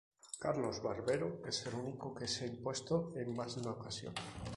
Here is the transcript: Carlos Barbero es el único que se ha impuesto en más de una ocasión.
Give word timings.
Carlos 0.43 0.81
Barbero 0.81 1.43
es 1.45 1.63
el 1.67 1.75
único 1.75 2.15
que 2.15 2.27
se 2.27 2.45
ha 2.45 2.47
impuesto 2.47 3.13
en 3.17 3.35
más 3.35 3.53
de 3.53 3.61
una 3.61 3.71
ocasión. 3.73 4.15